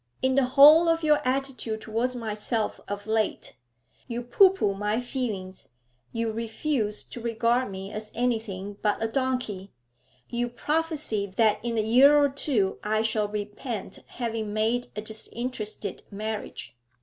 'In 0.23 0.33
the 0.33 0.45
whole 0.45 0.89
of 0.89 1.03
your 1.03 1.19
attitude 1.23 1.81
towards 1.81 2.15
myself 2.15 2.81
of 2.87 3.05
late. 3.05 3.55
You 4.07 4.23
pooh 4.23 4.49
pooh 4.49 4.73
my 4.73 4.99
feelings, 4.99 5.69
you 6.11 6.31
refuse 6.31 7.03
to 7.03 7.21
regard 7.21 7.69
me 7.69 7.91
as 7.91 8.09
anything 8.15 8.77
but 8.81 9.03
a 9.03 9.07
donkey, 9.07 9.71
you 10.27 10.49
prophesy 10.49 11.27
that 11.27 11.59
in 11.63 11.77
a 11.77 11.81
year 11.81 12.17
or 12.17 12.29
two 12.29 12.79
I 12.83 13.03
shall 13.03 13.27
repent 13.27 13.99
having 14.07 14.53
made 14.53 14.87
a 14.95 15.03
disinterested 15.03 16.01
marriage. 16.09 16.75